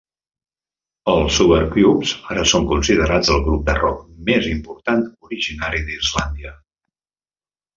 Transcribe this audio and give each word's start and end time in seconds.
El 1.11 1.19
Sugarcubes 1.35 2.13
ara 2.35 2.45
són 2.53 2.65
considerats 2.73 3.31
el 3.35 3.43
grup 3.49 3.69
de 3.69 3.77
rock 3.81 4.01
més 4.31 4.49
important 4.55 5.05
originari 5.31 5.85
d'Islàndia. 5.91 6.57